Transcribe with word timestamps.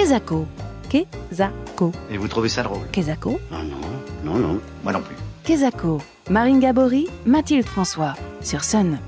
Kezako. 0.00 0.46
Kezako. 0.88 1.92
Et 2.10 2.16
vous 2.16 2.26
trouvez 2.26 2.48
ça 2.48 2.62
drôle 2.62 2.86
Kezako. 2.90 3.38
Non, 3.50 3.62
non, 3.62 3.80
non, 4.24 4.38
non, 4.38 4.60
moi 4.82 4.94
non 4.94 5.02
plus. 5.02 5.14
Kezako. 5.44 6.00
Marine 6.30 6.58
Gabory, 6.58 7.06
Mathilde 7.26 7.66
François. 7.66 8.14
Sur 8.40 8.64
Sun. 8.64 8.98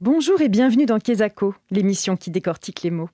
Bonjour 0.00 0.40
et 0.40 0.48
bienvenue 0.48 0.86
dans 0.86 0.98
Kezako, 0.98 1.54
l'émission 1.70 2.16
qui 2.16 2.32
décortique 2.32 2.82
les 2.82 2.90
mots. 2.90 3.10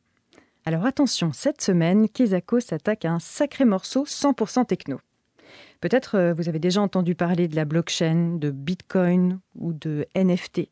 Alors 0.64 0.86
attention, 0.86 1.30
cette 1.34 1.60
semaine, 1.60 2.08
Kezako 2.08 2.58
s'attaque 2.58 3.04
à 3.04 3.12
un 3.12 3.20
sacré 3.20 3.66
morceau 3.66 4.06
100% 4.06 4.64
techno. 4.64 5.00
Peut-être 5.82 6.14
euh, 6.14 6.32
vous 6.32 6.48
avez 6.48 6.58
déjà 6.58 6.80
entendu 6.80 7.14
parler 7.14 7.48
de 7.48 7.56
la 7.56 7.66
blockchain, 7.66 8.38
de 8.38 8.50
Bitcoin 8.50 9.40
ou 9.58 9.74
de 9.74 10.06
NFT. 10.16 10.70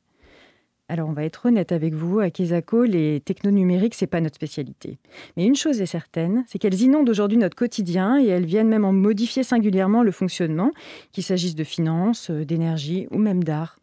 Alors 0.89 1.09
on 1.09 1.13
va 1.13 1.25
être 1.25 1.47
honnête 1.47 1.73
avec 1.73 1.95
vous, 1.95 2.21
à 2.21 2.31
Kezako, 2.31 2.85
les 2.85 3.21
techno 3.21 3.51
numériques, 3.51 3.95
c'est 3.95 4.07
pas 4.07 4.21
notre 4.21 4.35
spécialité. 4.35 4.99
Mais 5.37 5.47
une 5.47 5.55
chose 5.55 5.81
est 5.81 5.87
certaine, 5.87 6.45
c'est 6.47 6.59
qu'elles 6.59 6.83
inondent 6.83 7.09
aujourd'hui 7.09 7.39
notre 7.39 7.57
quotidien 7.57 8.21
et 8.21 8.27
elles 8.27 8.45
viennent 8.45 8.69
même 8.69 8.85
en 8.85 8.93
modifier 8.93 9.43
singulièrement 9.43 10.03
le 10.03 10.11
fonctionnement, 10.11 10.71
qu'il 11.13 11.25
s'agisse 11.25 11.55
de 11.55 11.65
finances, 11.65 12.31
euh, 12.31 12.45
d'énergie 12.45 13.07
ou 13.11 13.19
même 13.19 13.43
d'art. 13.43 13.79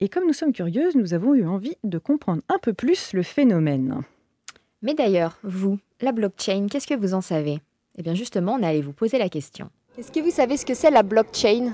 Et 0.00 0.08
comme 0.08 0.26
nous 0.26 0.32
sommes 0.32 0.52
curieuses, 0.52 0.94
nous 0.94 1.14
avons 1.14 1.34
eu 1.34 1.46
envie 1.46 1.76
de 1.82 1.98
comprendre 1.98 2.42
un 2.48 2.58
peu 2.58 2.74
plus 2.74 3.12
le 3.12 3.22
phénomène. 3.22 4.02
Mais 4.82 4.94
d'ailleurs, 4.94 5.38
vous, 5.42 5.78
la 6.00 6.12
blockchain, 6.12 6.66
qu'est-ce 6.70 6.86
que 6.86 6.94
vous 6.94 7.14
en 7.14 7.22
savez? 7.22 7.58
Eh 7.96 8.02
bien 8.02 8.14
justement, 8.14 8.54
on 8.54 8.62
est 8.62 8.66
allé 8.66 8.82
vous 8.82 8.92
poser 8.92 9.18
la 9.18 9.28
question. 9.28 9.70
Est-ce 9.96 10.12
que 10.12 10.20
vous 10.20 10.30
savez 10.30 10.56
ce 10.56 10.66
que 10.66 10.74
c'est 10.74 10.90
la 10.90 11.02
blockchain? 11.02 11.72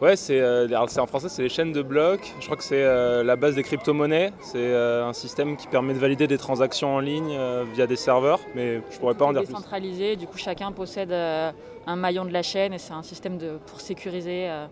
Ouais, 0.00 0.14
c'est 0.14 0.40
euh, 0.40 0.68
c'est 0.86 1.00
en 1.00 1.06
français, 1.08 1.28
c'est 1.28 1.42
les 1.42 1.48
chaînes 1.48 1.72
de 1.72 1.82
blocs. 1.82 2.32
Je 2.38 2.44
crois 2.44 2.56
que 2.56 2.62
c'est 2.62 2.84
euh, 2.84 3.24
la 3.24 3.34
base 3.34 3.56
des 3.56 3.64
crypto-monnaies. 3.64 4.32
C'est 4.40 4.58
euh, 4.58 5.04
un 5.04 5.12
système 5.12 5.56
qui 5.56 5.66
permet 5.66 5.92
de 5.92 5.98
valider 5.98 6.28
des 6.28 6.38
transactions 6.38 6.94
en 6.94 7.00
ligne 7.00 7.34
euh, 7.36 7.64
via 7.74 7.88
des 7.88 7.96
serveurs, 7.96 8.38
mais 8.54 8.80
je 8.92 8.98
pourrais 8.98 9.14
pas 9.14 9.24
en 9.24 9.32
dire 9.32 9.42
plus. 9.42 9.48
décentralisé, 9.48 10.14
du 10.14 10.28
coup 10.28 10.38
chacun 10.38 10.70
possède 10.70 11.10
euh, 11.10 11.50
un 11.88 11.96
maillon 11.96 12.24
de 12.24 12.32
la 12.32 12.42
chaîne 12.42 12.72
et 12.74 12.78
c'est 12.78 12.92
un 12.92 13.02
système 13.02 13.38
de, 13.38 13.58
pour 13.66 13.80
sécuriser 13.80 14.48
euh, 14.48 14.66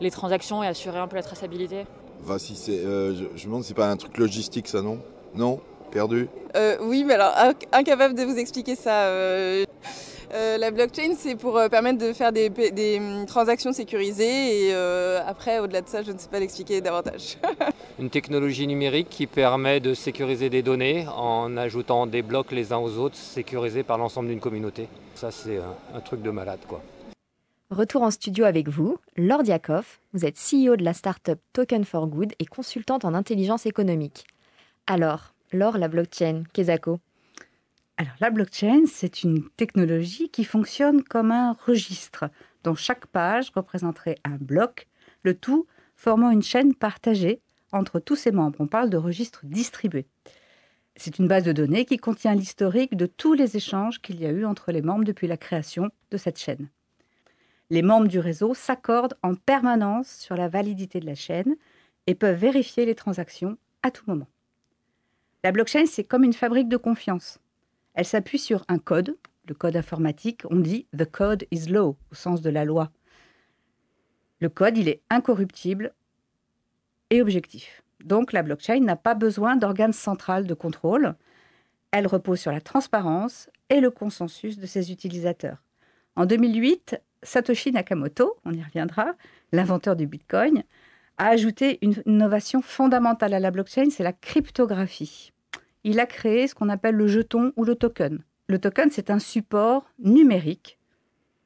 les 0.00 0.12
transactions 0.12 0.62
et 0.62 0.68
assurer 0.68 0.98
un 1.00 1.08
peu 1.08 1.16
la 1.16 1.22
traçabilité. 1.24 1.84
Enfin, 2.22 2.38
si 2.38 2.54
c'est, 2.54 2.78
euh, 2.78 3.12
je, 3.12 3.24
je 3.34 3.44
me 3.46 3.50
demande 3.50 3.62
si 3.62 3.68
c'est 3.68 3.74
pas 3.74 3.88
un 3.90 3.96
truc 3.96 4.16
logistique, 4.18 4.68
ça, 4.68 4.82
non? 4.82 5.00
Non? 5.34 5.58
Perdu? 5.90 6.28
Euh, 6.56 6.76
oui, 6.82 7.02
mais 7.04 7.14
alors 7.14 7.32
inc- 7.34 7.66
incapable 7.72 8.14
de 8.14 8.22
vous 8.22 8.36
expliquer 8.36 8.76
ça. 8.76 9.06
euh. 9.08 9.64
Euh, 10.32 10.58
la 10.58 10.70
blockchain, 10.72 11.14
c'est 11.16 11.36
pour 11.36 11.56
euh, 11.56 11.68
permettre 11.68 11.98
de 11.98 12.12
faire 12.12 12.32
des, 12.32 12.50
hum, 12.98 13.24
transactions 13.26 13.72
sécurisées 13.72 14.66
et 14.66 14.74
euh, 14.74 15.20
après, 15.26 15.60
au-delà 15.60 15.80
de 15.80 15.88
ça, 15.88 16.02
je 16.02 16.10
ne 16.10 16.18
sais 16.18 16.28
pas 16.28 16.40
l'expliquer 16.40 16.80
davantage. 16.80 17.38
Une 18.00 18.10
technologie 18.10 18.66
numérique 18.66 19.08
qui 19.08 19.26
permet 19.26 19.78
de 19.78 19.94
sécuriser 19.94 20.50
des 20.50 20.62
données 20.62 21.06
en 21.16 21.56
ajoutant 21.56 22.06
des 22.06 22.22
blocs 22.22 22.50
les 22.50 22.72
uns 22.72 22.78
aux 22.78 22.98
autres, 22.98 23.16
sécurisés 23.16 23.84
par 23.84 23.96
l'ensemble 23.96 24.28
d'une 24.28 24.40
communauté. 24.40 24.88
Ça, 25.14 25.30
c'est 25.30 25.58
un, 25.58 25.96
un 25.96 26.00
truc 26.00 26.20
de 26.22 26.30
malade, 26.30 26.60
quoi. 26.66 26.82
Retour 27.70 28.02
en 28.02 28.10
studio 28.10 28.44
avec 28.44 28.68
vous, 28.68 28.98
Laure 29.16 29.42
Diakov. 29.42 29.98
Vous 30.12 30.24
êtes 30.24 30.36
CEO 30.36 30.76
de 30.76 30.84
la 30.84 30.94
startup 30.94 31.38
Token 31.52 31.84
for 31.84 32.06
Good 32.06 32.32
et 32.38 32.46
consultante 32.46 33.04
en 33.04 33.14
intelligence 33.14 33.66
économique. 33.66 34.26
Alors, 34.86 35.32
Laure, 35.52 35.78
la 35.78 35.88
blockchain, 35.88 36.42
Kezako 36.52 36.98
Alors, 37.96 38.14
la 38.20 38.30
blockchain, 38.30 38.86
c'est 38.86 39.22
une 39.22 39.48
technologie 39.50 40.28
qui 40.28 40.44
fonctionne 40.44 41.04
comme 41.04 41.30
un 41.30 41.52
registre 41.52 42.28
dont 42.64 42.74
chaque 42.74 43.06
page 43.06 43.50
représenterait 43.54 44.18
un 44.24 44.36
bloc, 44.36 44.88
le 45.22 45.34
tout 45.34 45.66
formant 45.94 46.30
une 46.30 46.42
chaîne 46.42 46.74
partagée 46.74 47.40
entre 47.70 48.00
tous 48.00 48.16
ses 48.16 48.32
membres. 48.32 48.60
On 48.60 48.66
parle 48.66 48.90
de 48.90 48.96
registre 48.96 49.40
distribué. 49.44 50.06
C'est 50.96 51.18
une 51.18 51.28
base 51.28 51.44
de 51.44 51.52
données 51.52 51.84
qui 51.84 51.96
contient 51.96 52.34
l'historique 52.34 52.96
de 52.96 53.06
tous 53.06 53.32
les 53.32 53.56
échanges 53.56 54.00
qu'il 54.00 54.20
y 54.20 54.26
a 54.26 54.30
eu 54.30 54.44
entre 54.44 54.72
les 54.72 54.82
membres 54.82 55.04
depuis 55.04 55.28
la 55.28 55.36
création 55.36 55.90
de 56.10 56.16
cette 56.16 56.38
chaîne. 56.38 56.68
Les 57.70 57.82
membres 57.82 58.08
du 58.08 58.18
réseau 58.18 58.54
s'accordent 58.54 59.16
en 59.22 59.34
permanence 59.34 60.08
sur 60.08 60.36
la 60.36 60.48
validité 60.48 60.98
de 61.00 61.06
la 61.06 61.14
chaîne 61.14 61.56
et 62.06 62.14
peuvent 62.14 62.38
vérifier 62.38 62.86
les 62.86 62.94
transactions 62.94 63.56
à 63.82 63.90
tout 63.90 64.04
moment. 64.06 64.28
La 65.44 65.52
blockchain, 65.52 65.86
c'est 65.86 66.04
comme 66.04 66.24
une 66.24 66.32
fabrique 66.32 66.68
de 66.68 66.76
confiance. 66.76 67.38
Elle 67.94 68.04
s'appuie 68.04 68.38
sur 68.38 68.64
un 68.68 68.78
code, 68.78 69.16
le 69.46 69.54
code 69.54 69.76
informatique. 69.76 70.42
On 70.50 70.56
dit 70.56 70.86
the 70.96 71.10
code 71.10 71.46
is 71.50 71.66
law 71.68 71.96
au 72.10 72.14
sens 72.14 72.40
de 72.40 72.50
la 72.50 72.64
loi. 72.64 72.90
Le 74.40 74.48
code, 74.48 74.76
il 74.76 74.88
est 74.88 75.00
incorruptible 75.10 75.94
et 77.10 77.22
objectif. 77.22 77.82
Donc 78.04 78.32
la 78.32 78.42
blockchain 78.42 78.80
n'a 78.80 78.96
pas 78.96 79.14
besoin 79.14 79.56
d'organes 79.56 79.92
central 79.92 80.46
de 80.46 80.54
contrôle. 80.54 81.14
Elle 81.92 82.06
repose 82.06 82.40
sur 82.40 82.52
la 82.52 82.60
transparence 82.60 83.48
et 83.70 83.80
le 83.80 83.90
consensus 83.90 84.58
de 84.58 84.66
ses 84.66 84.90
utilisateurs. 84.90 85.62
En 86.16 86.26
2008, 86.26 87.00
Satoshi 87.22 87.72
Nakamoto, 87.72 88.36
on 88.44 88.52
y 88.52 88.62
reviendra, 88.62 89.14
l'inventeur 89.52 89.96
du 89.96 90.06
Bitcoin, 90.06 90.64
a 91.16 91.28
ajouté 91.28 91.78
une 91.82 91.94
innovation 92.06 92.60
fondamentale 92.60 93.34
à 93.34 93.40
la 93.40 93.50
blockchain, 93.50 93.90
c'est 93.90 94.02
la 94.02 94.12
cryptographie. 94.12 95.33
Il 95.84 96.00
a 96.00 96.06
créé 96.06 96.48
ce 96.48 96.54
qu'on 96.54 96.68
appelle 96.70 96.94
le 96.94 97.06
jeton 97.06 97.52
ou 97.56 97.64
le 97.64 97.74
token. 97.74 98.22
Le 98.48 98.58
token, 98.58 98.90
c'est 98.90 99.10
un 99.10 99.18
support 99.18 99.88
numérique 99.98 100.78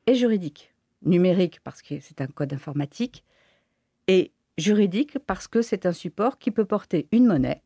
et 0.06 0.14
juridique. 0.14 0.72
Numérique 1.02 1.60
parce 1.62 1.82
que 1.82 2.00
c'est 2.00 2.20
un 2.20 2.26
code 2.26 2.52
informatique 2.52 3.24
et 4.06 4.32
juridique 4.56 5.18
parce 5.18 5.46
que 5.48 5.62
c'est 5.62 5.86
un 5.86 5.92
support 5.92 6.38
qui 6.38 6.50
peut 6.50 6.64
porter 6.64 7.06
une 7.12 7.26
monnaie, 7.26 7.62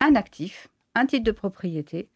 un 0.00 0.14
actif, 0.14 0.68
un 0.94 1.06
titre 1.06 1.24
de 1.24 1.30
propriété, 1.30 2.08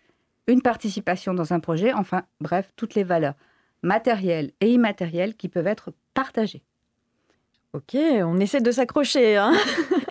une 0.46 0.62
participation 0.62 1.34
dans 1.34 1.52
un 1.52 1.60
projet, 1.60 1.92
enfin 1.92 2.24
bref, 2.40 2.72
toutes 2.76 2.94
les 2.94 3.04
valeurs 3.04 3.34
matérielles 3.82 4.52
et 4.60 4.70
immatérielles 4.72 5.34
qui 5.36 5.48
peuvent 5.48 5.66
être 5.66 5.92
partagées. 6.14 6.62
Ok, 7.74 7.94
on 7.94 8.38
essaie 8.40 8.60
de 8.60 8.70
s'accrocher. 8.70 9.36
hein. 9.36 9.52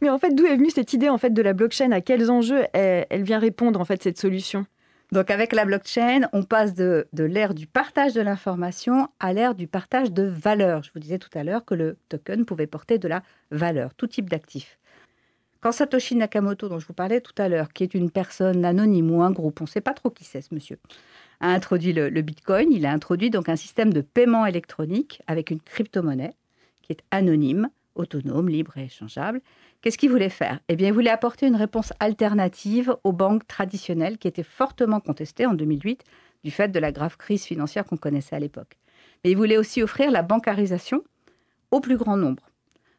Mais 0.00 0.08
en 0.08 0.18
fait, 0.18 0.34
d'où 0.34 0.46
est 0.46 0.56
venue 0.56 0.70
cette 0.70 0.92
idée 0.92 1.08
en 1.08 1.18
fait 1.18 1.30
de 1.30 1.42
la 1.42 1.52
blockchain? 1.52 1.92
À 1.92 2.00
quels 2.00 2.30
enjeux 2.30 2.64
elle, 2.72 3.22
vient 3.22 3.38
répondre 3.38 3.80
en 3.80 3.84
fait 3.84 4.02
cette 4.02 4.18
solution? 4.18 4.66
Donc 5.12 5.30
avec 5.30 5.52
la 5.52 5.64
blockchain, 5.64 6.28
on 6.32 6.44
passe 6.44 6.72
de, 6.74 7.08
de 7.12 7.24
l'ère 7.24 7.52
du 7.52 7.66
partage 7.66 8.14
de 8.14 8.20
l'information 8.20 9.08
à 9.18 9.32
l'ère 9.32 9.54
du 9.54 9.66
partage 9.66 10.12
de 10.12 10.22
valeur. 10.22 10.84
Je 10.84 10.90
vous 10.94 11.00
disais 11.00 11.18
tout 11.18 11.36
à 11.36 11.42
l'heure 11.42 11.64
que 11.64 11.74
le 11.74 11.98
token 12.08 12.44
pouvait 12.44 12.68
porter 12.68 12.98
de 12.98 13.08
la 13.08 13.22
valeur, 13.50 13.92
tout 13.94 14.06
type 14.06 14.30
d'actif. 14.30 14.78
Quand 15.60 15.72
Satoshi 15.72 16.14
Nakamoto, 16.14 16.68
dont 16.68 16.78
je 16.78 16.86
vous 16.86 16.94
parlais 16.94 17.20
tout 17.20 17.34
à 17.36 17.48
l'heure, 17.48 17.72
qui 17.72 17.82
est 17.82 17.92
une 17.92 18.10
personne 18.10 18.64
anonyme 18.64 19.10
ou 19.10 19.20
un 19.20 19.30
groupe, 19.30 19.60
on 19.60 19.64
ne 19.64 19.68
sait 19.68 19.82
pas 19.82 19.92
trop 19.92 20.08
qui 20.08 20.24
c'est 20.24 20.40
ce 20.40 20.54
monsieur, 20.54 20.78
a 21.40 21.48
introduit 21.52 21.92
le, 21.92 22.08
le 22.08 22.22
Bitcoin, 22.22 22.72
il 22.72 22.86
a 22.86 22.92
introduit 22.92 23.28
donc 23.28 23.48
un 23.48 23.56
système 23.56 23.92
de 23.92 24.00
paiement 24.00 24.46
électronique 24.46 25.20
avec 25.26 25.50
une 25.50 25.60
crypto-monnaie 25.60 26.34
qui 26.82 26.92
est 26.92 27.02
anonyme, 27.10 27.68
autonome, 27.94 28.48
libre 28.48 28.78
et 28.78 28.84
échangeable. 28.84 29.42
Qu'est-ce 29.80 29.96
qu'il 29.96 30.10
voulait 30.10 30.28
faire? 30.28 30.60
Eh 30.68 30.76
bien, 30.76 30.88
il 30.88 30.92
voulait 30.92 31.10
apporter 31.10 31.46
une 31.46 31.56
réponse 31.56 31.94
alternative 32.00 32.96
aux 33.02 33.12
banques 33.12 33.46
traditionnelles 33.46 34.18
qui 34.18 34.28
étaient 34.28 34.42
fortement 34.42 35.00
contestées 35.00 35.46
en 35.46 35.54
2008 35.54 36.04
du 36.44 36.50
fait 36.50 36.68
de 36.68 36.78
la 36.78 36.92
grave 36.92 37.16
crise 37.16 37.44
financière 37.44 37.86
qu'on 37.86 37.96
connaissait 37.96 38.36
à 38.36 38.40
l'époque. 38.40 38.76
Mais 39.24 39.30
il 39.30 39.38
voulait 39.38 39.56
aussi 39.56 39.82
offrir 39.82 40.10
la 40.10 40.20
bancarisation 40.20 41.02
au 41.70 41.80
plus 41.80 41.96
grand 41.96 42.18
nombre. 42.18 42.50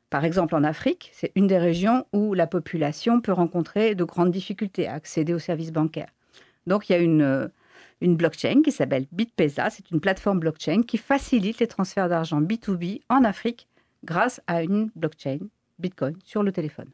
Par 0.09 0.25
exemple, 0.25 0.56
en 0.56 0.64
Afrique, 0.64 1.12
c'est 1.14 1.31
une 1.36 1.46
des 1.46 1.59
régions 1.59 2.06
où 2.14 2.34
la 2.34 2.47
population 2.47 3.22
peut 3.22 3.31
rencontrer 3.31 3.94
de 3.94 4.03
grandes 4.03 4.31
difficultés 4.31 4.88
à 4.88 4.94
accéder 4.94 5.36
aux 5.36 5.40
services 5.40 5.72
bancaires. 5.72 6.09
Donc, 6.66 6.90
il 6.90 6.94
y 6.94 6.96
a 6.96 7.00
une, 7.00 7.22
euh, 7.22 7.47
une 8.02 8.16
blockchain 8.16 8.64
qui 8.64 8.72
s'appelle 8.72 9.06
BitPesa. 9.12 9.70
C'est 9.70 9.91
une 9.91 10.00
plateforme 10.00 10.40
blockchain 10.40 10.81
qui 10.81 10.97
facilite 10.97 11.59
les 11.59 11.68
transferts 11.68 12.09
d'argent 12.09 12.41
B2B 12.41 13.02
en 13.08 13.24
Afrique 13.24 13.68
grâce 14.03 14.41
à 14.47 14.64
une 14.64 14.90
blockchain 14.96 15.38
Bitcoin 15.81 16.16
sur 16.24 16.44
le 16.44 16.52
téléphone. 16.52 16.88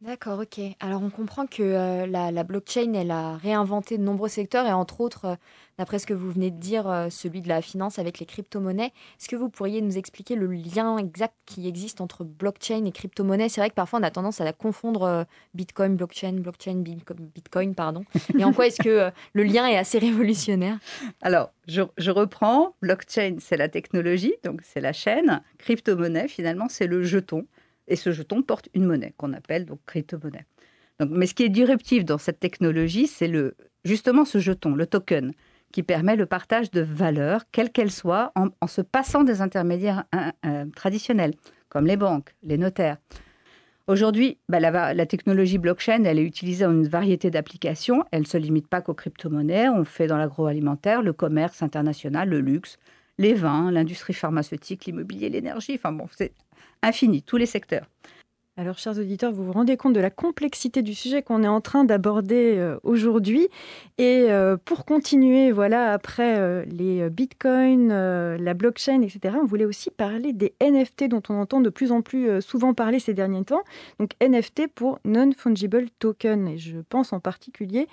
D'accord, 0.00 0.40
ok. 0.40 0.60
Alors 0.80 1.02
on 1.02 1.08
comprend 1.08 1.46
que 1.46 1.62
euh, 1.62 2.06
la, 2.06 2.30
la 2.30 2.44
blockchain, 2.44 2.92
elle 2.92 3.10
a 3.10 3.36
réinventé 3.38 3.96
de 3.96 4.02
nombreux 4.02 4.28
secteurs 4.28 4.66
et 4.66 4.72
entre 4.72 5.00
autres, 5.00 5.24
euh, 5.24 5.34
d'après 5.78 5.98
ce 5.98 6.06
que 6.06 6.12
vous 6.12 6.30
venez 6.30 6.50
de 6.50 6.58
dire, 6.60 6.86
euh, 6.90 7.08
celui 7.08 7.40
de 7.40 7.48
la 7.48 7.62
finance 7.62 7.98
avec 7.98 8.18
les 8.18 8.26
crypto-monnaies. 8.26 8.92
Est-ce 9.18 9.28
que 9.28 9.36
vous 9.36 9.48
pourriez 9.48 9.80
nous 9.80 9.96
expliquer 9.96 10.34
le 10.36 10.48
lien 10.52 10.98
exact 10.98 11.32
qui 11.46 11.66
existe 11.66 12.02
entre 12.02 12.22
blockchain 12.22 12.84
et 12.84 12.92
crypto-monnaie? 12.92 13.48
C'est 13.48 13.62
vrai 13.62 13.70
que 13.70 13.74
parfois 13.76 13.98
on 13.98 14.02
a 14.02 14.10
tendance 14.10 14.42
à 14.42 14.44
la 14.44 14.52
confondre 14.52 15.24
Bitcoin, 15.54 15.96
blockchain, 15.96 16.32
blockchain, 16.34 16.82
Bitco- 16.82 17.14
Bitcoin, 17.34 17.74
pardon. 17.74 18.04
Et 18.38 18.44
en 18.44 18.52
quoi 18.52 18.66
est-ce 18.66 18.82
que 18.82 19.10
le 19.32 19.42
lien 19.42 19.66
est 19.68 19.78
assez 19.78 19.98
révolutionnaire? 19.98 20.80
Alors, 21.22 21.50
je, 21.66 21.80
je 21.96 22.10
reprends. 22.10 22.74
Blockchain, 22.82 23.36
c'est 23.38 23.56
la 23.56 23.70
technologie, 23.70 24.34
donc 24.44 24.60
c'est 24.64 24.82
la 24.82 24.92
chaîne. 24.92 25.40
Crypto-monnaie, 25.56 26.28
finalement, 26.28 26.66
c'est 26.68 26.88
le 26.88 27.02
jeton. 27.04 27.46
Et 27.88 27.96
ce 27.96 28.12
jeton 28.12 28.42
porte 28.42 28.68
une 28.74 28.84
monnaie 28.84 29.14
qu'on 29.16 29.32
appelle 29.32 29.66
donc 29.66 29.80
crypto-monnaie. 29.86 30.46
Donc, 31.00 31.10
mais 31.10 31.26
ce 31.26 31.34
qui 31.34 31.42
est 31.42 31.48
disruptif 31.48 32.04
dans 32.04 32.18
cette 32.18 32.40
technologie, 32.40 33.06
c'est 33.06 33.28
le, 33.28 33.56
justement 33.84 34.24
ce 34.24 34.38
jeton, 34.38 34.74
le 34.74 34.86
token, 34.86 35.32
qui 35.72 35.82
permet 35.82 36.14
le 36.14 36.26
partage 36.26 36.70
de 36.70 36.80
valeurs, 36.80 37.42
quelles 37.50 37.72
qu'elles 37.72 37.90
soient, 37.90 38.32
en, 38.36 38.66
se 38.68 38.80
passant 38.80 39.24
des 39.24 39.40
intermédiaires 39.40 40.04
euh, 40.46 40.66
traditionnels, 40.76 41.34
comme 41.68 41.86
les 41.86 41.96
banques, 41.96 42.32
les 42.44 42.58
notaires. 42.58 42.98
Aujourd'hui, 43.88 44.38
bah, 44.48 44.60
la, 44.60 44.94
la, 44.94 45.06
technologie 45.06 45.58
blockchain, 45.58 46.04
elle 46.04 46.18
est 46.18 46.24
utilisée 46.24 46.64
dans 46.64 46.72
une 46.72 46.86
variété 46.86 47.30
d'applications. 47.30 48.04
Elle 48.12 48.20
ne 48.20 48.26
se 48.26 48.38
limite 48.38 48.68
pas 48.68 48.80
qu'aux 48.80 48.94
crypto-monnaies. 48.94 49.68
On 49.68 49.84
fait 49.84 50.06
dans 50.06 50.16
l'agroalimentaire, 50.16 51.02
le 51.02 51.12
commerce 51.12 51.60
international, 51.62 52.30
le 52.30 52.40
luxe, 52.40 52.78
les 53.18 53.34
vins, 53.34 53.70
l'industrie 53.70 54.14
pharmaceutique, 54.14 54.86
l'immobilier, 54.86 55.28
l'énergie. 55.28 55.74
Enfin 55.74 55.92
bon, 55.92 56.06
c'est 56.16 56.32
infini, 56.82 57.22
tous 57.22 57.36
les 57.36 57.46
secteurs. 57.46 57.86
Alors, 58.56 58.78
chers 58.78 58.96
auditeurs, 59.00 59.32
vous 59.32 59.44
vous 59.44 59.52
rendez 59.52 59.76
compte 59.76 59.94
de 59.94 60.00
la 60.00 60.10
complexité 60.10 60.82
du 60.82 60.94
sujet 60.94 61.22
qu'on 61.22 61.42
est 61.42 61.48
en 61.48 61.60
train 61.60 61.84
d'aborder 61.84 62.54
euh, 62.56 62.78
aujourd'hui. 62.84 63.48
Et 63.98 64.26
euh, 64.30 64.56
pour 64.56 64.84
continuer, 64.84 65.50
voilà, 65.50 65.92
après 65.92 66.38
euh, 66.38 66.64
les 66.66 67.10
bitcoins, 67.10 67.88
la 67.88 68.54
blockchain, 68.54 69.02
etc., 69.02 69.34
on 69.42 69.44
voulait 69.44 69.64
aussi 69.64 69.90
parler 69.90 70.32
des 70.32 70.54
NFT 70.60 71.08
dont 71.08 71.22
on 71.30 71.34
entend 71.34 71.60
de 71.60 71.68
plus 71.68 71.90
en 71.90 72.00
plus 72.00 72.40
souvent 72.40 72.74
parler 72.74 73.00
ces 73.00 73.12
derniers 73.12 73.42
temps. 73.42 73.62
Donc, 73.98 74.12
NFT 74.22 74.68
pour 74.72 75.00
Non-Fungible 75.04 75.86
Token. 75.98 76.46
Et 76.46 76.56
je 76.56 76.78
pense 76.88 77.12
en 77.12 77.18
particulier 77.18 77.88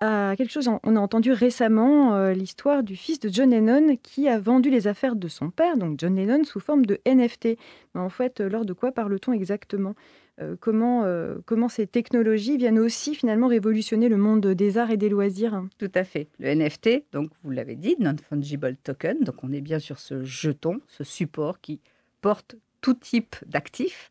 quelque 0.00 0.50
chose. 0.50 0.68
On 0.68 0.96
a 0.96 1.00
entendu 1.00 1.32
récemment 1.32 2.14
euh, 2.14 2.32
l'histoire 2.32 2.82
du 2.82 2.96
fils 2.96 3.20
de 3.20 3.28
John 3.28 3.50
Lennon 3.50 3.96
qui 4.02 4.28
a 4.28 4.38
vendu 4.38 4.70
les 4.70 4.86
affaires 4.86 5.16
de 5.16 5.28
son 5.28 5.50
père, 5.50 5.76
donc 5.76 5.98
John 5.98 6.16
Lennon, 6.16 6.44
sous 6.44 6.60
forme 6.60 6.86
de 6.86 6.98
NFT. 7.06 7.58
Mais 7.94 8.00
en 8.00 8.08
fait, 8.08 8.40
euh, 8.40 8.48
lors 8.48 8.64
de 8.64 8.72
quoi 8.72 8.92
parle-t-on 8.92 9.32
exactement? 9.32 9.94
Euh, 10.40 10.56
comment, 10.58 11.04
comment 11.44 11.68
ces 11.68 11.86
technologies 11.86 12.56
viennent 12.56 12.78
aussi 12.78 13.14
finalement 13.14 13.48
révolutionner 13.48 14.08
le 14.08 14.16
monde 14.16 14.46
des 14.46 14.78
arts 14.78 14.90
et 14.90 14.96
des 14.96 15.10
loisirs? 15.10 15.62
Tout 15.78 15.92
à 15.94 16.04
fait. 16.04 16.28
Le 16.38 16.54
NFT, 16.54 17.04
donc 17.12 17.30
vous 17.42 17.50
l'avez 17.50 17.76
dit, 17.76 17.96
Non-Fungible 17.98 18.76
Token, 18.82 19.20
donc 19.20 19.36
on 19.42 19.52
est 19.52 19.60
bien 19.60 19.78
sur 19.78 19.98
ce 19.98 20.24
jeton, 20.24 20.80
ce 20.88 21.04
support 21.04 21.60
qui 21.60 21.80
porte 22.22 22.56
tout 22.80 22.94
type 22.94 23.36
d'actifs. 23.46 24.10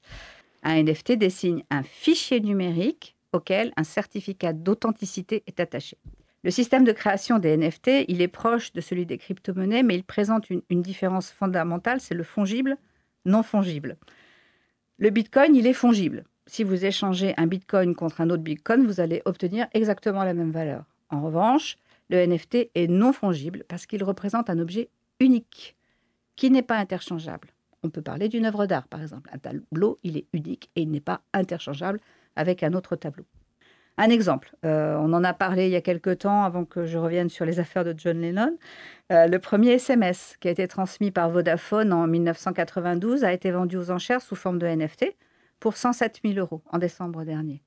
Un 0.62 0.84
NFT 0.84 1.14
désigne 1.14 1.64
un 1.72 1.82
fichier 1.84 2.42
numérique 2.42 3.16
auquel 3.34 3.72
un 3.78 3.84
certificat 3.84 4.54
d'authenticité 4.54 5.44
est 5.48 5.60
attaché. 5.60 5.98
Le 6.44 6.52
système 6.52 6.86
de 6.86 6.94
création 6.94 7.38
des 7.38 7.58
NFT, 7.58 8.06
il 8.08 8.22
est 8.22 8.30
proche 8.30 8.72
de 8.72 8.80
celui 8.80 9.06
des 9.06 9.18
crypto-monnaies, 9.18 9.84
mais 9.84 9.96
il 9.96 10.04
présente 10.04 10.50
une, 10.50 10.82
différence 10.82 11.32
fondamentale, 11.32 12.00
c'est 12.00 12.16
le 12.16 12.24
fongible, 12.24 12.78
non 13.26 13.44
fongible. 13.44 13.98
Le 14.98 15.10
Bitcoin, 15.10 15.54
il 15.56 15.68
est 15.68 15.74
fongible. 15.74 16.24
Si 16.46 16.64
vous 16.64 16.86
échangez 16.86 17.34
un 17.38 17.46
Bitcoin 17.46 17.94
contre 17.94 18.22
un 18.22 18.30
autre 18.30 18.42
Bitcoin, 18.42 18.86
vous 18.86 19.02
allez 19.02 19.22
obtenir 19.26 19.68
exactement 19.74 20.24
la 20.24 20.34
même 20.34 20.52
valeur. 20.52 20.86
En 21.10 21.22
revanche, 21.22 21.78
le 22.10 22.26
NFT 22.26 22.72
est 22.74 22.88
non 22.90 23.12
fongible 23.12 23.66
parce 23.68 23.86
qu'il 23.86 24.04
représente 24.04 24.50
un 24.50 24.60
objet 24.60 24.90
unique 25.20 25.76
qui 26.38 26.50
n'est 26.50 26.64
pas 26.64 26.78
interchangeable. 26.78 27.50
On 27.84 27.90
peut 27.90 28.02
parler 28.02 28.30
d'une 28.30 28.46
œuvre 28.46 28.66
d'art, 28.66 28.88
par 28.88 29.02
exemple. 29.02 29.30
Un 29.34 29.38
tableau, 29.38 30.00
il 30.04 30.18
est 30.18 30.26
unique 30.34 30.70
et 30.76 30.82
il 30.82 30.90
n'est 30.90 31.00
pas 31.02 31.22
interchangeable 31.34 32.00
avec 32.40 32.64
un 32.64 32.74
autre 32.74 32.96
tableau. 32.96 33.26
Un 33.98 34.10
exemple, 34.10 34.56
euh, 34.66 34.96
on 34.98 35.12
en 35.12 35.26
a 35.26 35.34
parlé 35.34 35.66
il 35.66 35.72
y 35.72 35.76
a 35.76 35.82
quelque 35.82 36.12
temps 36.12 36.46
avant 36.46 36.64
que 36.64 36.86
je 36.86 36.98
revienne 36.98 37.28
sur 37.28 37.46
les 37.46 37.60
affaires 37.60 37.84
de 37.84 37.94
John 37.98 38.22
Lennon. 38.22 38.58
Euh, 39.12 39.28
le 39.28 39.40
premier 39.40 39.72
SMS 39.72 40.38
qui 40.40 40.48
a 40.48 40.52
été 40.52 40.70
transmis 40.70 41.12
par 41.12 41.30
Vodafone 41.30 41.92
en 41.92 42.08
1992 42.08 43.26
a 43.26 43.34
été 43.34 43.52
vendu 43.52 43.76
aux 43.76 43.92
enchères 43.92 44.22
sous 44.22 44.38
forme 44.38 44.58
de 44.58 44.68
NFT 44.68 45.18
pour 45.60 45.76
107 45.76 46.22
000 46.24 46.40
euros 46.40 46.62
en 46.72 46.78
décembre 46.78 47.26
dernier. 47.26 47.62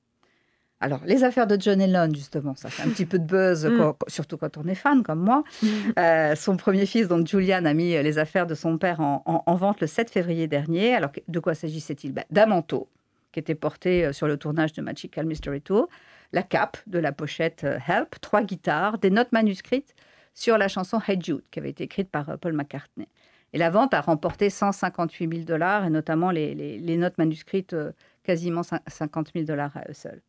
Alors, 0.81 1.01
les 1.05 1.23
affaires 1.23 1.47
de 1.47 1.61
John 1.61 1.79
Lennon, 1.79 2.09
justement, 2.15 2.55
ça 2.57 2.71
fait 2.71 2.83
un 2.83 2.89
petit 2.89 3.05
peu 3.05 3.19
de 3.19 3.27
buzz, 3.27 3.67
mm. 3.67 3.93
surtout 4.09 4.39
quand 4.39 4.57
on 4.57 4.67
est 4.67 4.75
fan 4.75 5.03
comme 5.03 5.21
moi. 5.21 5.45
Mm. 5.63 5.67
Euh, 5.99 6.35
son 6.35 6.57
premier 6.57 6.87
fils, 6.87 7.09
donc 7.09 7.27
Julian, 7.27 7.67
a 7.67 7.75
mis 7.75 7.91
les 7.91 8.19
affaires 8.19 8.47
de 8.47 8.55
son 8.55 8.79
père 8.79 9.01
en, 9.01 9.55
vente 9.55 9.83
le 9.83 9.87
7 9.87 10.09
février 10.09 10.47
dernier. 10.49 10.95
Alors, 10.95 11.11
de 11.29 11.41
quoi 11.41 11.55
s'agissait-il? 11.55 12.13
Ben, 12.13 12.25
D'un 12.31 12.47
manteau, 12.47 12.89
qui 13.33 13.41
était 13.41 13.55
porté 13.55 14.05
euh, 14.05 14.13
sur 14.13 14.29
le 14.29 14.37
tournage 14.37 14.73
de 14.73 14.83
Magical 14.83 15.27
Mystery 15.27 15.61
Tour, 15.61 15.89
la 16.33 16.43
cape 16.43 16.77
de 16.87 16.99
la 16.99 17.13
pochette 17.13 17.65
euh, 17.65 17.79
Help, 17.89 18.21
trois 18.21 18.43
guitares, 18.43 18.99
des 18.99 19.11
notes 19.11 19.33
manuscrites 19.33 19.95
sur 20.35 20.59
la 20.59 20.69
chanson 20.69 21.01
Hey 21.07 21.19
Jude, 21.21 21.43
qui 21.51 21.59
avait 21.59 21.71
été 21.71 21.85
écrite 21.85 22.11
par 22.11 22.29
euh, 22.29 22.37
Paul 22.37 22.53
McCartney. 22.53 23.09
Et 23.55 23.59
la 23.59 23.71
vente 23.71 23.93
a 23.93 24.01
remporté 24.01 24.49
158 24.49 25.31
000 25.31 25.45
dollars, 25.45 25.85
et 25.85 25.91
notamment 25.91 26.31
les, 26.31 26.97
notes 26.97 27.19
manuscrites, 27.19 27.77
quasiment 28.23 28.63
50 28.63 29.33
000 29.35 29.45
dollars 29.45 29.77
à 29.77 29.83
eux 29.91 29.93
seuls. 29.93 30.23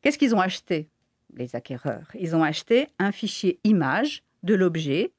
Qu'est-ce 0.00 0.16
qu'ils 0.16 0.34
ont 0.34 0.40
acheté, 0.40 0.88
les 1.36 1.56
acquéreurs? 1.56 2.08
Ils 2.18 2.34
ont 2.34 2.42
acheté 2.42 2.88
un 2.98 3.12
fichier 3.12 3.60
image 3.64 4.22
de 4.44 4.54
l'objet 4.54 5.12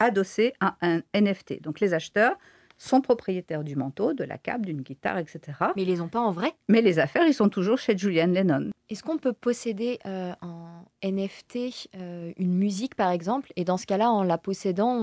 adossé 0.00 0.54
à 0.58 0.76
un 0.82 1.02
NFT. 1.14 1.62
Donc 1.62 1.78
les 1.78 1.94
acheteurs 1.94 2.36
sont 2.78 3.00
propriétaires 3.00 3.64
du 3.64 3.76
manteau, 3.76 4.14
de 4.14 4.24
la 4.24 4.38
cape, 4.38 4.64
d'une 4.64 4.82
guitare, 4.82 5.18
etc. 5.18 5.40
Mais 5.76 5.82
ils 5.82 5.88
les 5.88 6.00
ont 6.00 6.08
pas 6.08 6.20
en 6.20 6.30
vrai? 6.30 6.52
Mais 6.68 6.80
les 6.80 6.98
affaires, 6.98 7.26
ils 7.26 7.34
sont 7.34 7.48
toujours 7.48 7.78
chez 7.78 7.98
Julian 7.98 8.28
Lennon. 8.28 8.70
Est-ce 8.88 9.02
qu'on 9.02 9.18
peut 9.18 9.32
posséder 9.32 9.98
euh, 10.06 10.32
en 10.40 10.84
NFT 11.02 11.88
euh, 11.96 12.32
une 12.38 12.54
musique, 12.54 12.94
par 12.94 13.10
exemple, 13.10 13.52
et 13.56 13.64
dans 13.64 13.76
ce 13.76 13.86
cas-là, 13.86 14.10
en 14.10 14.22
la 14.22 14.38
possédant, 14.38 14.96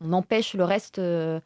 on, 0.00 0.12
empêche 0.12 0.54
le 0.54 0.64
reste 0.64 0.98
euh, 0.98 1.40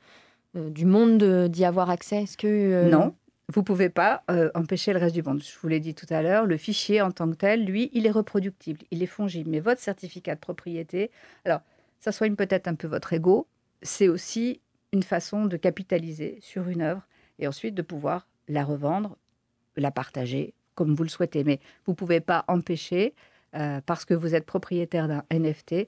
du 0.55 0.87
monde 0.87 1.49
d'y 1.49 1.65
avoir 1.65 1.91
accès? 1.91 2.23
Est-ce 2.23 2.39
que 2.39 2.89
non 2.89 3.15
vous 3.53 3.63
pouvez 3.63 3.91
pas 3.91 4.23
empêcher 4.55 4.95
le 4.95 4.99
reste 4.99 5.15
du 5.15 5.23
monde. 5.23 5.43
Je 5.43 5.59
vous 5.61 5.69
l'ai 5.69 5.79
dit 5.79 5.95
tout 5.95 6.07
à 6.09 6.23
l'heure, 6.23 6.47
le 6.47 6.57
fichier 6.57 7.03
en 7.03 7.11
tant 7.11 7.31
que 7.31 7.37
tel, 7.37 7.67
lui, 7.67 7.91
il 7.93 8.07
est 8.07 8.11
reproductible, 8.11 8.81
il 8.91 9.03
est 9.03 9.07
fongible. 9.07 9.51
Mais 9.51 9.61
votre 9.61 9.83
certificat 9.83 10.35
de 10.35 10.41
propriété, 10.41 11.11
alors 11.45 11.61
ça 12.01 12.11
soigne 12.11 12.37
peut-être 12.37 12.69
un 12.69 12.75
peu 12.75 12.87
votre 12.87 13.13
ego, 13.13 13.47
c'est 13.83 14.09
aussi 14.09 14.63
une 14.95 15.03
façon 15.03 15.47
de 15.47 15.57
capitaliser 15.57 16.39
sur 16.41 16.69
une 16.69 16.81
œuvre 16.81 17.03
et 17.41 17.49
ensuite 17.49 17.75
de 17.75 17.83
pouvoir 17.83 18.29
la 18.49 18.65
revendre, 18.65 19.19
la 19.77 19.91
partager 19.91 20.55
comme 20.77 20.95
vous 20.95 21.03
le 21.03 21.09
souhaitez. 21.09 21.43
Mais 21.43 21.61
vous 21.85 21.93
ne 21.93 21.97
pouvez 21.97 22.21
pas 22.21 22.45
empêcher, 22.47 23.13
euh, 23.55 23.81
parce 23.85 24.05
que 24.05 24.15
vous 24.15 24.35
êtes 24.37 24.47
propriétaire 24.47 25.09
d'un 25.09 25.25
NFT, 25.33 25.73
euh, 25.73 25.87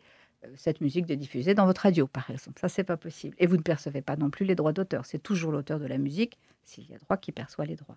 cette 0.56 0.80
musique 0.80 1.06
de 1.06 1.14
diffuser 1.14 1.54
dans 1.54 1.66
votre 1.66 1.82
radio, 1.82 2.08
par 2.08 2.28
exemple. 2.30 2.60
Ça, 2.60 2.68
c'est 2.68 2.84
pas 2.84 2.96
possible. 2.96 3.36
Et 3.38 3.46
vous 3.46 3.56
ne 3.56 3.62
percevez 3.62 4.02
pas 4.02 4.16
non 4.16 4.28
plus 4.28 4.44
les 4.44 4.56
droits 4.56 4.72
d'auteur. 4.72 5.06
C'est 5.06 5.22
toujours 5.22 5.52
l'auteur 5.52 5.78
de 5.78 5.86
la 5.86 5.98
musique, 5.98 6.36
s'il 6.64 6.90
y 6.90 6.94
a 6.94 6.98
droit, 6.98 7.16
qui 7.16 7.30
perçoit 7.30 7.64
les 7.64 7.76
droits. 7.76 7.96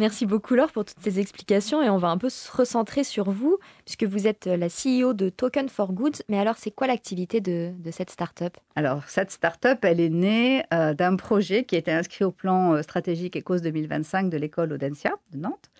Merci 0.00 0.24
beaucoup 0.24 0.54
Laure 0.54 0.72
pour 0.72 0.86
toutes 0.86 1.02
ces 1.02 1.20
explications 1.20 1.82
et 1.82 1.90
on 1.90 1.98
va 1.98 2.08
un 2.08 2.16
peu 2.16 2.30
se 2.30 2.50
recentrer 2.50 3.04
sur 3.04 3.30
vous 3.30 3.58
puisque 3.84 4.04
vous 4.04 4.26
êtes 4.26 4.46
la 4.46 4.68
CEO 4.68 5.12
de 5.12 5.28
Token 5.28 5.68
for 5.68 5.92
Goods. 5.92 6.22
Mais 6.30 6.38
alors 6.38 6.56
c'est 6.56 6.70
quoi 6.70 6.86
l'activité 6.86 7.42
de, 7.42 7.74
cette 7.90 8.08
start-up? 8.08 8.56
Alors 8.76 9.06
cette 9.10 9.30
start-up, 9.30 9.80
elle 9.82 10.00
est 10.00 10.08
née 10.08 10.64
euh, 10.72 10.94
d'un 10.94 11.16
projet 11.16 11.64
qui 11.64 11.76
était 11.76 11.92
inscrit 11.92 12.24
au 12.24 12.30
plan 12.30 12.76
euh, 12.76 12.82
stratégique 12.82 13.36
et 13.36 13.42
cause 13.42 13.60
2025 13.60 14.30
de 14.30 14.38
l'école 14.38 14.72
Audencia 14.72 15.12
de 15.34 15.36
Nantes. 15.36 15.70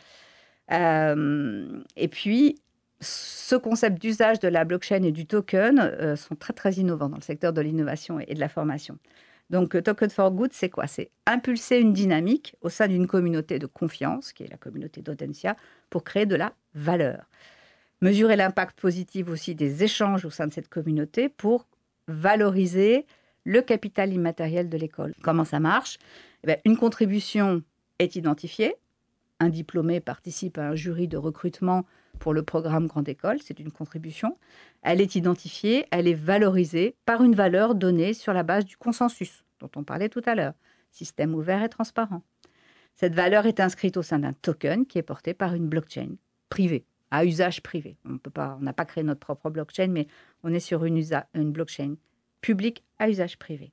Euh, 0.70 1.80
et 1.96 2.08
puis 2.08 2.60
ce 3.00 3.56
concept 3.56 4.02
d'usage 4.02 4.38
de 4.38 4.48
la 4.48 4.66
blockchain 4.66 5.02
et 5.02 5.12
du 5.12 5.24
token 5.24 6.14
sont 6.16 6.34
très 6.34 6.52
très 6.52 6.74
innovants 6.74 7.08
dans 7.08 7.16
le 7.16 7.22
secteur 7.22 7.54
de 7.54 7.62
l'innovation 7.62 8.20
et 8.20 8.34
de 8.34 8.40
la 8.40 8.50
formation. 8.50 8.98
Donc, 9.50 9.74
euh, 9.74 9.82
Token 9.82 10.08
for 10.10 10.30
Good, 10.30 10.52
c'est 10.52 10.70
quoi? 10.70 10.86
C'est 10.86 11.10
impulser 11.26 11.78
une 11.78 11.92
dynamique 11.92 12.56
au 12.60 12.68
sein 12.68 12.86
d'une 12.86 13.06
communauté 13.06 13.58
de 13.58 13.66
confiance, 13.66 14.32
qui 14.32 14.44
est 14.44 14.48
la 14.50 14.56
communauté 14.56 15.02
d'Audencia, 15.02 15.56
pour 15.90 16.04
créer 16.04 16.24
de 16.24 16.36
la 16.36 16.54
valeur. 16.74 17.28
Mesurer 18.00 18.36
l'impact 18.36 18.80
positif 18.80 19.28
aussi 19.28 19.54
des 19.54 19.82
échanges 19.82 20.24
au 20.24 20.30
sein 20.30 20.46
de 20.46 20.52
cette 20.52 20.68
communauté 20.68 21.28
pour 21.28 21.66
valoriser 22.06 23.06
le 23.44 23.60
capital 23.60 24.12
immatériel 24.12 24.68
de 24.68 24.78
l'école. 24.78 25.14
Comment 25.22 25.44
ça 25.44 25.60
marche? 25.60 25.98
Eh 26.46 26.56
Une 26.64 26.76
contribution 26.76 27.62
est 27.98 28.14
identifiée. 28.16 28.76
Un 29.40 29.48
diplômé 29.48 30.00
participe 30.00 30.58
à 30.58 30.68
un 30.68 30.74
jury 30.76 31.08
de 31.08 31.16
recrutement 31.16 31.84
pour 32.20 32.32
le 32.34 32.44
programme 32.44 32.86
Grande 32.86 33.08
École, 33.08 33.38
c'est 33.42 33.58
une 33.58 33.72
contribution. 33.72 34.38
Elle 34.82 35.00
est 35.00 35.16
identifiée, 35.16 35.86
elle 35.90 36.06
est 36.06 36.14
valorisée 36.14 36.94
par 37.04 37.24
une 37.24 37.34
valeur 37.34 37.74
donnée 37.74 38.14
sur 38.14 38.32
la 38.32 38.44
base 38.44 38.64
du 38.64 38.76
consensus 38.76 39.42
dont 39.58 39.70
on 39.76 39.84
parlait 39.84 40.08
tout 40.08 40.22
à 40.26 40.34
l'heure, 40.34 40.54
système 40.90 41.34
ouvert 41.34 41.62
et 41.62 41.68
transparent. 41.68 42.22
Cette 42.94 43.14
valeur 43.14 43.46
est 43.46 43.60
inscrite 43.60 43.96
au 43.96 44.02
sein 44.02 44.18
d'un 44.18 44.32
token 44.32 44.86
qui 44.86 44.98
est 44.98 45.02
porté 45.02 45.34
par 45.34 45.54
une 45.54 45.68
blockchain 45.68 46.16
privée, 46.48 46.84
à 47.10 47.24
usage 47.24 47.62
privé. 47.62 47.96
On 48.04 48.18
n'a 48.60 48.72
pas 48.72 48.84
créé 48.84 49.04
notre 49.04 49.20
propre 49.20 49.50
blockchain, 49.50 49.88
mais 49.88 50.06
on 50.42 50.52
est 50.52 50.60
sur 50.60 50.84
une, 50.84 51.02
blockchain 51.52 51.94
publique 52.40 52.84
à 52.98 53.08
usage 53.08 53.38
privé. 53.38 53.72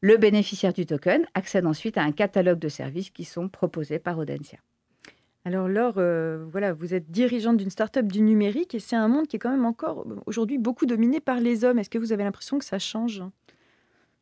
Le 0.00 0.16
bénéficiaire 0.16 0.72
du 0.72 0.86
token 0.86 1.26
accède 1.34 1.66
ensuite 1.66 1.98
à 1.98 2.02
un 2.02 2.12
catalogue 2.12 2.60
de 2.60 2.68
services 2.68 3.10
qui 3.10 3.24
sont 3.24 3.48
proposés 3.48 3.98
par 3.98 4.18
Audencia. 4.18 4.58
Alors 5.48 5.66
Laure, 5.66 5.94
euh, 5.96 6.44
voilà, 6.52 6.74
vous 6.74 6.92
êtes 6.92 7.10
dirigeante 7.10 7.56
d'une 7.56 7.70
start-up 7.70 8.04
du 8.04 8.20
numérique 8.20 8.74
et 8.74 8.80
c'est 8.80 8.96
un 8.96 9.08
monde 9.08 9.26
qui 9.26 9.36
est 9.36 9.38
quand 9.38 9.50
même 9.50 9.64
encore 9.64 10.00
euh, 10.00 10.20
aujourd'hui 10.26 10.58
beaucoup 10.58 10.84
dominé 10.84 11.20
par 11.20 11.40
les 11.40 11.64
hommes. 11.64 11.78
Est-ce 11.78 11.88
que 11.88 11.96
vous 11.96 12.12
avez 12.12 12.22
l'impression 12.22 12.58
que 12.58 12.66
ça 12.66 12.78
change? 12.78 13.22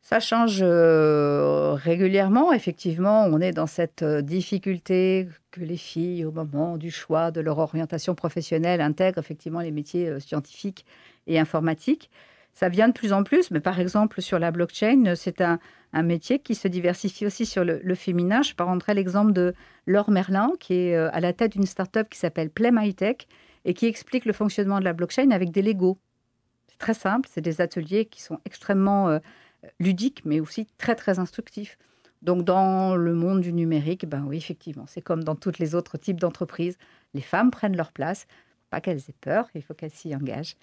Ça 0.01 0.21
change 0.21 0.59
euh, 0.61 1.73
régulièrement. 1.73 2.53
Effectivement, 2.53 3.25
on 3.25 3.41
est 3.41 3.51
dans 3.51 3.67
cette 3.67 4.05
difficulté 4.05 5.27
que 5.51 5.59
les 5.59 5.75
filles, 5.75 6.23
au 6.23 6.31
moment 6.31 6.77
du 6.77 6.91
choix 6.91 7.29
de 7.29 7.41
leur 7.41 7.57
orientation 7.57 8.15
professionnelle, 8.15 8.79
intègrent 8.79 9.19
effectivement 9.19 9.59
les 9.59 9.71
métiers 9.71 10.21
scientifiques 10.21 10.85
et 11.27 11.37
informatiques. 11.39 12.09
Ça 12.57 12.69
vient 12.69 12.87
de 12.87 12.93
plus 12.93 13.13
en 13.13 13.23
plus, 13.23 13.51
mais 13.51 13.59
par 13.59 13.79
exemple 13.79 14.19
sur 14.19 14.39
la 14.39 14.49
blockchain, 14.49 15.13
c'est 15.13 15.41
un, 15.41 15.59
métier 15.93 16.39
qui 16.39 16.55
se 16.55 16.67
diversifie 16.67 17.27
aussi 17.27 17.45
sur 17.45 17.63
le, 17.63 17.93
féminin. 17.93 18.41
Je 18.41 18.55
prendrai 18.55 18.95
l'exemple 18.95 19.31
de 19.31 19.53
Laure 19.85 20.09
Merlin, 20.09 20.51
qui 20.59 20.73
est 20.73 20.95
euh, 20.95 21.11
à 21.13 21.19
la 21.19 21.33
tête 21.33 21.51
d'une 21.51 21.67
start-up 21.67 22.09
qui 22.09 22.17
s'appelle 22.17 22.49
Play 22.49 22.71
My 22.73 22.95
Tech 22.95 23.17
et 23.63 23.75
qui 23.75 23.85
explique 23.85 24.25
le 24.25 24.33
fonctionnement 24.33 24.79
de 24.79 24.85
la 24.85 24.93
blockchain 24.93 25.29
avec 25.29 25.51
des 25.51 25.61
Legos. 25.61 25.99
C'est 26.67 26.79
très 26.79 26.95
simple, 26.95 27.29
c'est 27.31 27.41
des 27.41 27.61
ateliers 27.61 28.05
qui 28.05 28.23
sont 28.23 28.39
extrêmement 28.43 29.07
euh, 29.07 29.19
ludiques, 29.79 30.23
mais 30.25 30.39
aussi 30.39 30.65
très 30.79 30.95
très 30.95 31.19
instructifs. 31.19 31.77
Donc 32.23 32.43
dans 32.43 32.95
le 32.95 33.13
monde 33.13 33.41
du 33.41 33.53
numérique, 33.53 34.07
ben 34.07 34.25
oui, 34.25 34.37
effectivement, 34.37 34.85
c'est 34.87 35.03
comme 35.03 35.23
dans 35.23 35.35
tous 35.35 35.59
les 35.59 35.75
autres 35.75 35.99
types 35.99 36.19
d'entreprises. 36.19 36.79
Les 37.13 37.21
femmes 37.21 37.51
prennent 37.51 37.77
leur 37.77 37.91
place, 37.91 38.25
pas 38.71 38.81
qu'elles 38.81 38.97
aient 38.97 39.21
peur, 39.21 39.47
il 39.53 39.61
faut 39.61 39.75
qu'elles 39.75 39.91
s'y 39.91 40.15
engagent 40.15 40.55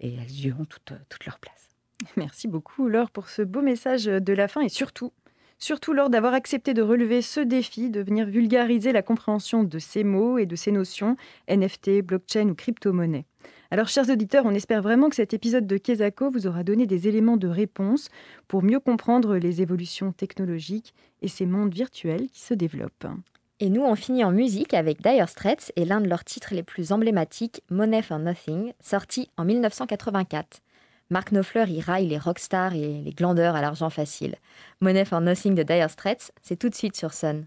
et 0.00 0.14
elles 0.14 0.46
y 0.46 0.50
auront 0.50 0.64
toute, 0.64 0.92
toute 1.08 1.26
leur 1.26 1.38
place. 1.38 1.76
Merci 2.16 2.48
beaucoup 2.48 2.88
Laure 2.88 3.10
pour 3.10 3.28
ce 3.28 3.42
beau 3.42 3.62
message 3.62 4.04
de 4.04 4.32
la 4.32 4.48
fin 4.48 4.60
et 4.60 4.68
surtout, 4.68 5.12
surtout 5.58 5.92
Laure 5.92 6.10
d'avoir 6.10 6.34
accepté 6.34 6.74
de 6.74 6.82
relever 6.82 7.22
ce 7.22 7.40
défi, 7.40 7.90
de 7.90 8.00
venir 8.00 8.26
vulgariser 8.26 8.92
la 8.92 9.02
compréhension 9.02 9.64
de 9.64 9.78
ces 9.78 10.04
mots 10.04 10.38
et 10.38 10.46
de 10.46 10.56
ces 10.56 10.72
notions, 10.72 11.16
NFT, 11.48 12.02
blockchain 12.02 12.48
ou 12.48 12.54
crypto-monnaie. 12.54 13.26
Alors, 13.70 13.88
chers 13.88 14.08
auditeurs, 14.08 14.46
on 14.46 14.54
espère 14.54 14.82
vraiment 14.82 15.08
que 15.08 15.16
cet 15.16 15.34
épisode 15.34 15.66
de 15.66 15.76
Kesako 15.76 16.30
vous 16.30 16.46
aura 16.46 16.62
donné 16.62 16.86
des 16.86 17.08
éléments 17.08 17.36
de 17.36 17.48
réponse 17.48 18.10
pour 18.46 18.62
mieux 18.62 18.78
comprendre 18.78 19.36
les 19.36 19.60
évolutions 19.60 20.12
technologiques 20.12 20.94
et 21.20 21.28
ces 21.28 21.46
mondes 21.46 21.74
virtuels 21.74 22.28
qui 22.30 22.42
se 22.42 22.54
développent. 22.54 23.08
Et 23.58 23.70
nous, 23.70 23.82
on 23.82 23.94
finit 23.94 24.22
en 24.22 24.32
musique 24.32 24.74
avec 24.74 25.00
Dire 25.00 25.30
Straits 25.30 25.72
et 25.76 25.86
l'un 25.86 26.02
de 26.02 26.08
leurs 26.08 26.24
titres 26.24 26.54
les 26.54 26.62
plus 26.62 26.92
emblématiques, 26.92 27.62
Money 27.70 28.02
for 28.02 28.18
Nothing, 28.18 28.74
sorti 28.80 29.30
en 29.38 29.46
1984. 29.46 30.60
Mark 31.08 31.30
Knopfler 31.30 31.64
y 31.68 31.80
raille 31.80 32.06
les 32.06 32.18
rockstars 32.18 32.74
et 32.74 33.00
les 33.00 33.12
glandeurs 33.12 33.56
à 33.56 33.62
l'argent 33.62 33.88
facile. 33.88 34.34
Money 34.82 35.06
for 35.06 35.22
Nothing 35.22 35.54
de 35.54 35.62
Dire 35.62 35.88
Straits, 35.88 36.32
c'est 36.42 36.58
tout 36.58 36.68
de 36.68 36.74
suite 36.74 36.96
sur 36.96 37.14
Sun. 37.14 37.46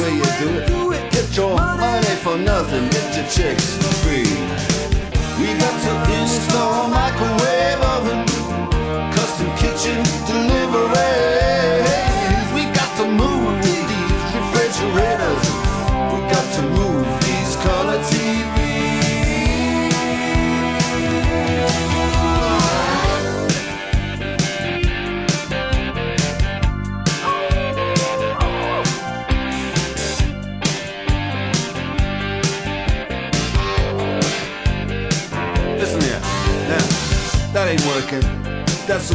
way 0.00 0.14
you 0.14 0.22
do 0.68 0.92
it. 0.92 1.12
Get 1.12 1.36
your 1.36 1.56
money 1.56 2.14
for 2.22 2.36
nothing, 2.36 2.88
get 2.90 3.16
your 3.16 3.26
checks 3.26 3.76
for 3.76 3.92
free. 4.02 4.32
We 5.38 5.48
got 5.58 5.76
to 5.86 5.92
install 6.20 6.88
microwave 6.88 7.80
oven, 7.94 8.24
custom 9.12 9.48
kitchen 9.56 10.02
delivery. 10.26 11.12
We 12.54 12.62
got 12.72 12.90
to 12.98 13.06
move 13.08 13.62
these 13.62 14.34
refrigerators. 14.36 15.61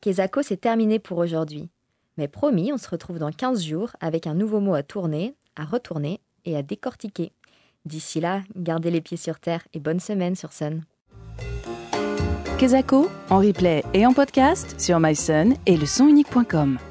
Kesako, 0.00 0.42
c'est 0.42 0.56
terminé 0.56 0.98
pour 0.98 1.18
aujourd'hui. 1.18 1.70
Mais 2.16 2.26
promis, 2.28 2.72
on 2.72 2.78
se 2.78 2.88
retrouve 2.88 3.18
dans 3.18 3.30
15 3.30 3.64
jours 3.64 3.90
avec 4.00 4.26
un 4.26 4.34
nouveau 4.34 4.58
mot 4.60 4.74
à 4.74 4.82
tourner, 4.82 5.36
à 5.56 5.64
retourner 5.64 6.20
et 6.44 6.56
à 6.56 6.62
décortiquer. 6.62 7.32
D'ici 7.84 8.20
là, 8.20 8.42
gardez 8.56 8.90
les 8.90 9.00
pieds 9.00 9.16
sur 9.16 9.38
terre 9.38 9.66
et 9.72 9.78
bonne 9.78 10.00
semaine 10.00 10.34
sur 10.34 10.52
Sun. 10.52 10.82
Kesako, 12.58 13.08
en 13.30 13.38
replay 13.38 13.84
et 13.94 14.04
en 14.04 14.12
podcast 14.12 14.78
sur 14.80 14.98
mysun 14.98 15.54
et 15.66 15.76
le. 15.76 16.87